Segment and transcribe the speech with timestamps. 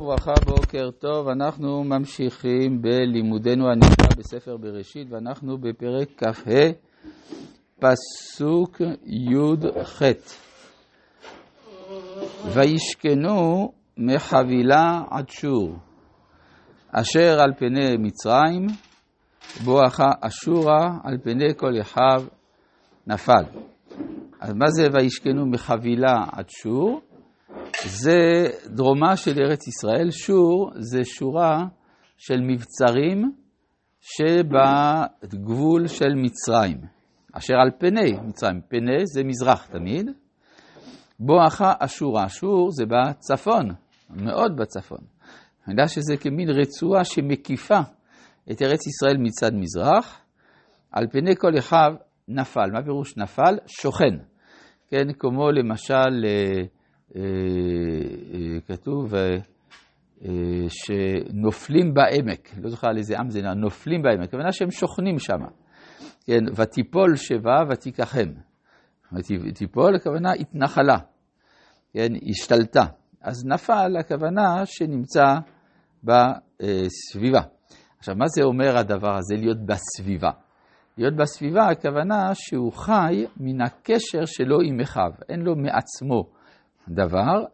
[0.00, 6.70] וברכה, בוקר טוב, אנחנו ממשיכים בלימודנו הנפלא בספר בראשית ואנחנו בפרק כ"ה,
[7.80, 10.02] פסוק י"ח.
[12.54, 15.76] וישכנו מחבילה עד שור,
[16.92, 18.66] אשר על פני מצרים,
[19.64, 22.24] בואכה אשורה על פני כל אחיו
[23.06, 23.44] נפל.
[24.40, 27.00] אז מה זה וישכנו מחבילה עד שור?
[27.86, 30.10] זה דרומה של ארץ ישראל.
[30.10, 31.66] שור זה שורה
[32.16, 33.32] של מבצרים
[34.00, 36.80] שבגבול של מצרים,
[37.32, 38.60] אשר על פני מצרים.
[38.68, 40.10] פני זה מזרח תמיד.
[41.20, 41.72] בואכה.
[41.78, 43.68] אשור זה בצפון,
[44.10, 44.98] מאוד בצפון.
[45.66, 47.80] אני יודע שזה כמין רצועה שמקיפה
[48.50, 50.20] את ארץ ישראל מצד מזרח.
[50.92, 51.92] על פני כל אחיו
[52.28, 52.70] נפל.
[52.72, 53.58] מה פירוש נפל?
[53.66, 54.16] שוכן.
[54.88, 56.62] כן, כמו למשל, אה,
[58.66, 60.28] כתוב אה,
[60.68, 65.38] שנופלים בעמק, לא זוכר על איזה עם זה, נופלים בעמק, הכוונה שהם שוכנים שם.
[66.24, 68.28] כן, ותיפול שבה ותיקחם.
[69.12, 70.98] ותיפול, הכוונה התנחלה,
[71.92, 72.84] כן, השתלטה.
[73.22, 75.34] אז נפל, הכוונה שנמצא
[76.04, 77.40] בסביבה.
[77.98, 80.30] עכשיו, מה זה אומר הדבר הזה, להיות בסביבה?
[80.98, 85.10] להיות בסביבה, הכוונה שהוא חי מן הקשר שלו עם אחיו.
[85.28, 86.39] אין לו מעצמו
[86.88, 87.44] דבר,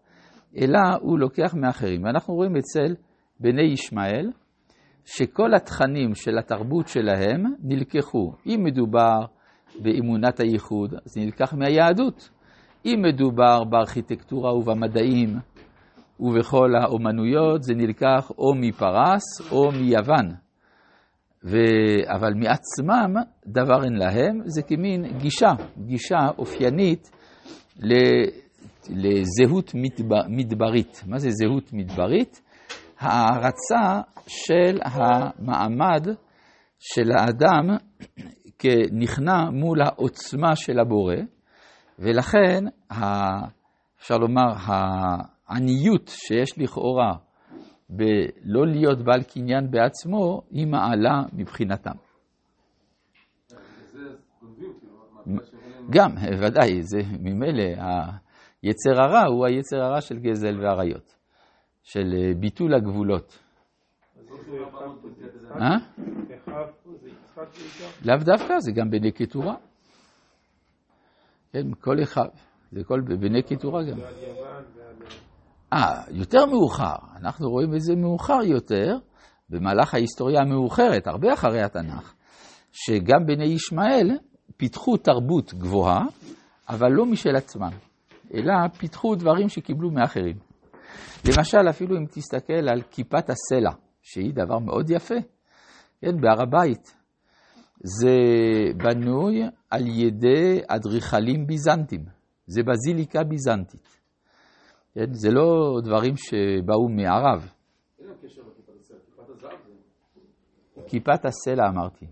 [0.56, 2.04] אלא הוא לוקח מאחרים.
[2.04, 2.94] ואנחנו רואים אצל
[3.40, 4.30] בני ישמעאל,
[5.04, 8.32] שכל התכנים של התרבות שלהם נלקחו.
[8.46, 9.20] אם מדובר
[9.82, 12.30] באמונת הייחוד, זה נלקח מהיהדות.
[12.86, 15.38] אם מדובר בארכיטקטורה ובמדעים
[16.20, 20.28] ובכל האומנויות, זה נלקח או מפרס או מיוון.
[21.44, 21.56] ו...
[22.06, 23.14] אבל מעצמם
[23.46, 27.10] דבר אין להם, זה כמין גישה, גישה אופיינית
[28.90, 29.74] לזהות
[30.28, 31.02] מדברית.
[31.06, 32.42] מה זה זהות מדברית?
[32.98, 36.06] הערצה של המעמד
[36.78, 37.76] של האדם
[38.58, 41.16] כנכנע מול העוצמה של הבורא,
[41.98, 42.64] ולכן
[43.98, 47.12] אפשר לומר העניות שיש לכאורה
[47.90, 51.94] בלא להיות בעל קניין בעצמו, היא מעלה מבחינתם.
[55.90, 56.10] גם,
[56.40, 57.82] ודאי, זה ממילא,
[58.66, 61.16] היצר הרע הוא היצר הרע של גזל ואריות,
[61.82, 63.38] של ביטול הגבולות.
[65.60, 65.76] אה?
[68.04, 69.54] לאו דווקא, זה גם בני קטורה.
[71.52, 72.28] כן, כל אחד,
[72.72, 73.98] זה כל בני קטורה גם.
[75.72, 76.96] אה, יותר מאוחר.
[77.16, 78.98] אנחנו רואים את זה מאוחר יותר,
[79.50, 82.14] במהלך ההיסטוריה המאוחרת, הרבה אחרי התנ"ך,
[82.72, 84.18] שגם בני ישמעאל
[84.56, 86.02] פיתחו תרבות גבוהה,
[86.68, 87.70] אבל לא משל עצמם,
[88.34, 90.36] אלא פיתחו דברים שקיבלו מאחרים.
[91.28, 93.70] למשל, אפילו אם תסתכל על כיפת הסלע,
[94.02, 95.14] שהיא דבר מאוד יפה,
[96.00, 96.96] כן, בהר הבית.
[97.80, 98.16] זה
[98.76, 102.04] בנוי על ידי אדריכלים ביזנטים,
[102.46, 104.00] זה בזיליקה ביזנטית.
[104.94, 105.12] כן?
[105.12, 107.52] זה לא דברים שבאו מערב.
[107.98, 109.50] אין להם קשר לכיפת הסלע, כיפת הזהב
[110.74, 110.82] זה...
[110.88, 112.06] כיפת הסלע אמרתי.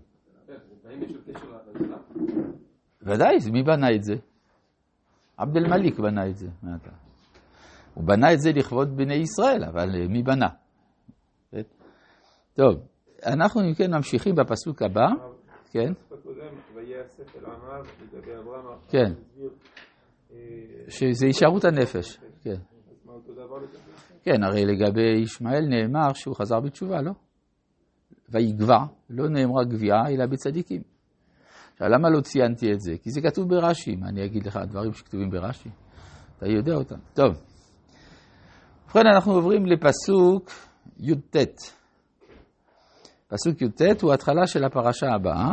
[0.47, 0.53] כן,
[0.89, 1.99] האם יש קשר לזהב?
[3.01, 4.13] ודאי, מי בנה את זה?
[5.37, 6.47] עבד אל מליק בנה את זה.
[7.93, 10.47] הוא בנה את זה לכבוד בני ישראל, אבל מי בנה?
[12.53, 12.87] טוב,
[13.25, 15.07] אנחנו אם כן ממשיכים בפסוק הבא.
[15.71, 15.93] כן?
[18.87, 19.13] כן.
[20.87, 22.19] שזה הישארות הנפש.
[22.43, 22.55] כן.
[24.23, 27.11] כן, הרי לגבי ישמעאל נאמר שהוא חזר בתשובה, לא?
[28.29, 28.79] ויגבע,
[29.09, 30.81] לא נאמרה גביעה, אלא בצדיקים.
[31.81, 32.93] למה לא ציינתי את זה?
[33.01, 33.95] כי זה כתוב ברש"י.
[33.95, 35.69] מה אני אגיד לך, דברים שכתובים ברש"י?
[36.37, 36.99] אתה יודע אותם.
[37.13, 37.33] טוב.
[38.85, 40.51] ובכן, אנחנו עוברים לפסוק
[40.99, 41.35] י"ט.
[43.27, 45.49] פסוק י"ט הוא התחלה של הפרשה הבאה,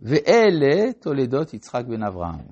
[0.00, 2.46] ואלה תולדות יצחק בן אברהם.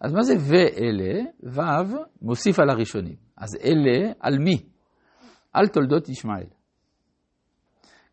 [0.00, 1.24] אז מה זה ואלה?
[1.42, 3.16] ו' מוסיף על הראשונים.
[3.36, 4.62] אז אלה, על מי?
[5.52, 6.46] על תולדות ישמעאל.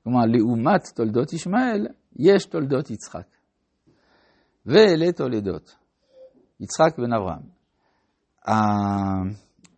[0.04, 1.88] כלומר, לעומת תולדות ישמעאל,
[2.20, 3.28] יש תולדות יצחק.
[4.66, 5.76] ואלה תולדות.
[6.60, 7.54] יצחק בן אברהם.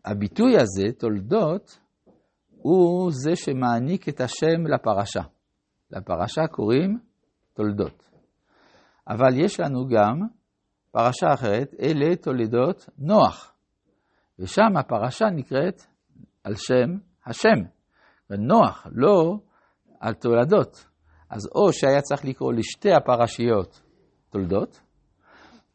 [0.06, 1.80] הביטוי הזה, תולדות,
[2.58, 5.22] הוא זה שמעניק את השם לפרשה.
[5.92, 7.00] לפרשה קוראים
[7.54, 8.04] תולדות.
[9.08, 10.20] אבל יש לנו גם
[10.92, 13.54] פרשה אחרת, אלה תולדות נוח.
[14.40, 15.82] ושם הפרשה נקראת
[16.44, 17.76] על שם השם.
[18.30, 19.38] ונוח, לא
[20.00, 20.86] על תולדות.
[21.30, 23.82] אז או שהיה צריך לקרוא לשתי הפרשיות
[24.30, 24.82] תולדות,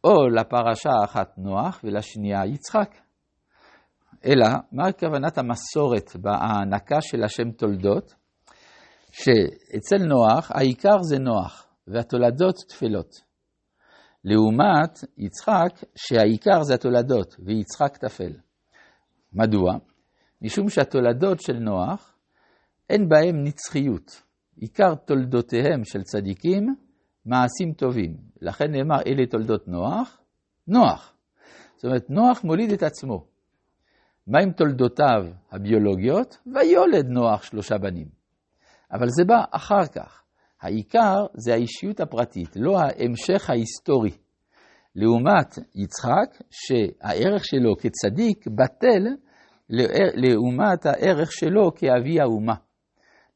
[0.04, 2.94] או לפרשה אחת נוח ולשנייה יצחק.
[4.24, 8.14] אלא, מה כוונת המסורת בהענקה של השם תולדות?
[9.12, 13.30] שאצל נוח, העיקר זה נוח, והתולדות תפלות.
[14.24, 18.32] לעומת יצחק, שהעיקר זה התולדות, ויצחק תפל.
[19.32, 19.72] מדוע?
[20.42, 22.14] משום שהתולדות של נוח,
[22.90, 24.29] אין בהם נצחיות.
[24.60, 26.74] עיקר תולדותיהם של צדיקים,
[27.26, 28.16] מעשים טובים.
[28.40, 30.20] לכן נאמר, אלה תולדות נוח,
[30.68, 31.14] נוח.
[31.76, 33.24] זאת אומרת, נוח מוליד את עצמו.
[34.26, 35.22] מה עם תולדותיו
[35.52, 36.38] הביולוגיות?
[36.46, 38.08] ויולד נוח שלושה בנים.
[38.92, 40.22] אבל זה בא אחר כך.
[40.60, 44.10] העיקר זה האישיות הפרטית, לא ההמשך ההיסטורי.
[44.94, 49.02] לעומת יצחק, שהערך שלו כצדיק בטל
[50.14, 52.54] לעומת הערך שלו כאבי האומה.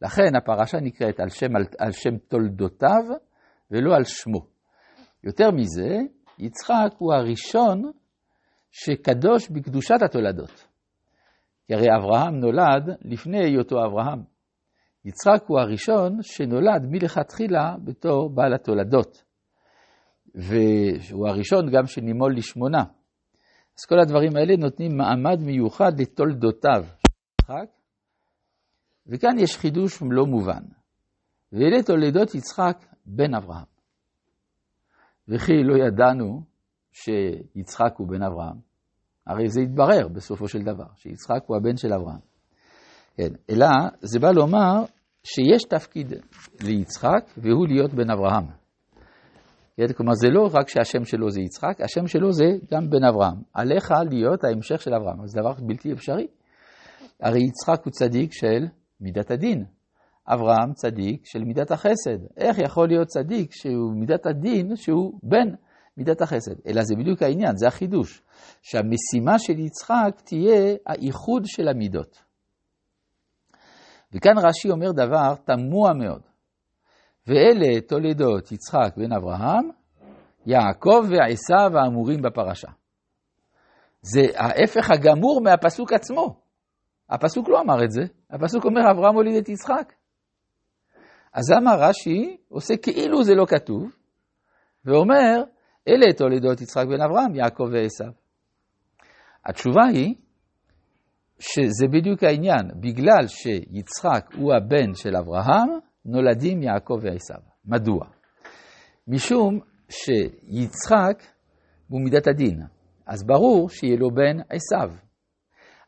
[0.05, 3.03] לכן הפרשה נקראת על שם, על, על שם תולדותיו
[3.71, 4.47] ולא על שמו.
[5.25, 5.99] יותר מזה,
[6.39, 7.93] יצחק הוא הראשון
[8.71, 10.69] שקדוש בקדושת התולדות.
[11.67, 14.23] כי הרי אברהם נולד לפני היותו אברהם.
[15.05, 19.23] יצחק הוא הראשון שנולד מלכתחילה בתור בעל התולדות.
[20.35, 22.83] והוא הראשון גם שנימול לשמונה.
[23.79, 27.84] אז כל הדברים האלה נותנים מעמד מיוחד לתולדותיו של יצחק.
[29.07, 30.63] וכאן יש חידוש לא מובן.
[31.53, 33.65] ואלה תולדות יצחק בן אברהם.
[35.29, 36.43] וכי לא ידענו
[36.93, 38.57] שיצחק הוא בן אברהם.
[39.27, 42.21] הרי זה יתברר בסופו של דבר, שיצחק הוא הבן של אברהם.
[43.17, 43.67] כן, אלא
[44.01, 44.85] זה בא לומר
[45.23, 46.13] שיש תפקיד
[46.63, 48.47] ליצחק והוא להיות בן אברהם.
[49.77, 53.37] כן, כלומר זה לא רק שהשם שלו זה יצחק, השם שלו זה גם בן אברהם.
[53.53, 56.27] עליך להיות ההמשך של אברהם, זה דבר בלתי אפשרי.
[57.21, 58.67] הרי יצחק הוא צדיק של
[59.01, 59.65] מידת הדין.
[60.29, 62.19] אברהם צדיק של מידת החסד.
[62.37, 65.49] איך יכול להיות צדיק שהוא מידת הדין שהוא בן
[65.97, 66.55] מידת החסד?
[66.67, 68.23] אלא זה בדיוק העניין, זה החידוש.
[68.63, 72.25] שהמשימה של יצחק תהיה האיחוד של המידות.
[74.13, 76.23] וכאן רש"י אומר דבר תמוה מאוד.
[77.27, 79.71] ואלה תולדות יצחק בן אברהם,
[80.47, 82.69] יעקב ועשיו האמורים בפרשה.
[84.03, 86.44] זה ההפך הגמור מהפסוק עצמו.
[87.11, 89.93] הפסוק לא אמר את זה, הפסוק אומר אברהם הוליד את יצחק.
[91.33, 93.97] אז למה רש"י עושה כאילו זה לא כתוב,
[94.85, 95.43] ואומר,
[95.89, 98.13] אלה תולדות יצחק בן אברהם, יעקב ועשיו.
[99.47, 100.15] התשובה היא
[101.39, 105.69] שזה בדיוק העניין, בגלל שיצחק הוא הבן של אברהם,
[106.05, 107.41] נולדים יעקב ועשיו.
[107.65, 108.07] מדוע?
[109.09, 111.23] משום שיצחק
[111.89, 112.61] הוא מידת הדין,
[113.07, 115.04] אז ברור שיהיה לו בן עשיו.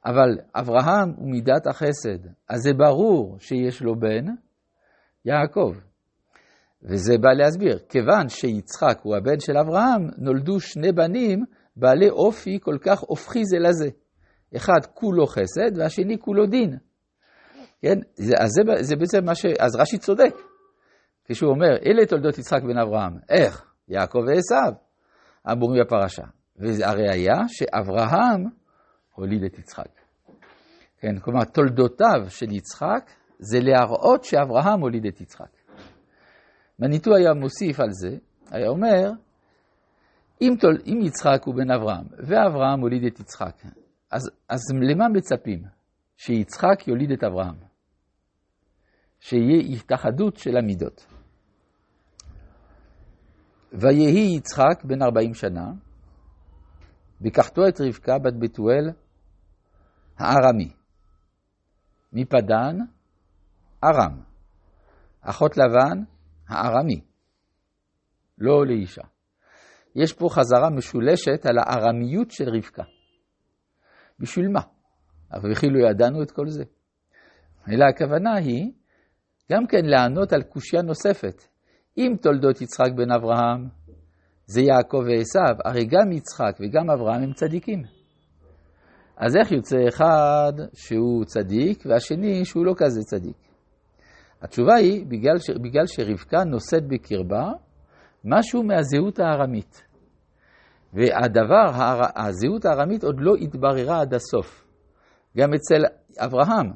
[0.07, 4.25] אבל אברהם הוא מידת החסד, אז זה ברור שיש לו בן
[5.25, 5.73] יעקב.
[6.83, 11.45] וזה בא להסביר, כיוון שיצחק הוא הבן של אברהם, נולדו שני בנים
[11.77, 13.89] בעלי אופי כל כך הופכי זה לזה.
[14.57, 16.79] אחד כולו חסד והשני כולו דין.
[17.83, 17.99] כן?
[18.41, 19.47] אז זה, זה בעצם מה ש...
[19.59, 20.35] אז רש"י צודק.
[21.25, 23.19] כשהוא אומר, אלה תולדות יצחק בן אברהם.
[23.29, 23.65] איך?
[23.89, 24.73] יעקב ועשיו,
[25.53, 26.25] אמורים בפרשה.
[26.57, 28.45] והראיה שאברהם
[29.15, 29.96] הוליד את יצחק.
[30.99, 35.51] כן, כלומר, תולדותיו של יצחק זה להראות שאברהם הוליד את יצחק.
[36.79, 38.17] מניטו היה מוסיף על זה,
[38.51, 39.11] היה אומר,
[40.43, 43.63] אם, תול, אם יצחק הוא בן אברהם, ואברהם הוליד את יצחק,
[44.11, 44.61] אז, אז
[44.91, 45.63] למה מצפים?
[46.17, 47.55] שיצחק יוליד את אברהם.
[49.21, 51.07] שיהיה התאחדות של המידות.
[53.73, 55.73] ויהי יצחק בן ארבעים שנה,
[57.21, 58.91] וקחתו את רבקה בת בתואל
[60.19, 60.73] הארמי,
[62.13, 62.77] מפדן
[63.85, 64.21] ארם,
[65.21, 66.03] אחות לבן
[66.49, 67.01] הארמי,
[68.39, 69.03] לא לאישה.
[69.97, 72.83] יש פה חזרה משולשת על הארמיות של רבקה.
[74.21, 74.61] בשביל מה?
[75.33, 76.65] אבל לא ידענו את כל זה.
[77.69, 78.73] אלא הכוונה היא
[79.53, 81.43] גם כן לענות על קושייה נוספת.
[81.99, 83.69] אם תולדות יצחק בן אברהם
[84.47, 87.96] זה יעקב ועשיו, הרי גם יצחק וגם אברהם הם צדיקים.
[89.17, 93.37] אז איך יוצא אחד שהוא צדיק והשני שהוא לא כזה צדיק?
[94.43, 97.53] התשובה היא, בגלל, ש, בגלל שרבקה נושאת בקרבה
[98.25, 99.83] משהו מהזהות הארמית.
[100.93, 101.65] והדבר,
[102.17, 104.67] הזהות הארמית עוד לא התבררה עד הסוף.
[105.37, 105.85] גם אצל
[106.19, 106.73] אברהם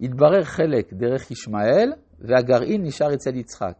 [0.00, 3.76] התברר חלק דרך ישמעאל, והגרעין נשאר אצל יצחק.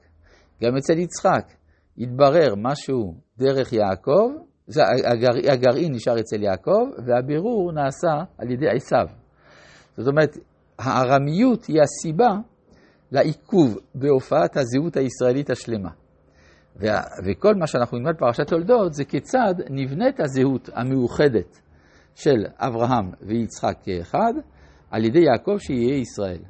[0.62, 1.52] גם אצל יצחק
[1.98, 4.30] התברר משהו דרך יעקב,
[5.04, 9.06] הגרעין, הגרעין נשאר אצל יעקב, והבירור נעשה על ידי עשיו.
[9.96, 10.36] זאת אומרת,
[10.78, 12.30] הארמיות היא הסיבה
[13.12, 15.90] לעיכוב בהופעת הזהות הישראלית השלמה.
[17.26, 21.60] וכל מה שאנחנו נלמד פרשת תולדות זה כיצד נבנית הזהות המאוחדת
[22.14, 24.32] של אברהם ויצחק כאחד,
[24.90, 26.42] על ידי יעקב שיהיה ישראל.